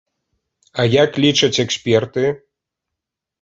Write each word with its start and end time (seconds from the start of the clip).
А 0.83 0.85
як 0.93 1.19
лічаць 1.25 1.51
эксперты? 1.65 2.25